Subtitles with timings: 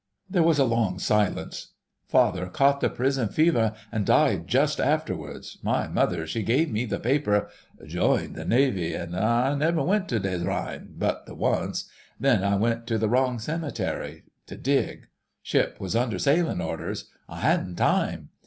[0.27, 1.73] There was a long silence.
[2.07, 5.59] "Father caught the prison fever an' died just afterwards.
[5.61, 7.49] My mother, she gave me the paper...
[7.85, 11.87] joined the Navy: an' I never went to des Reines but the once...
[12.19, 15.05] then I went to the wrong cemetery to dig:
[15.43, 18.29] ship was under sailin' orders—I hadn't time.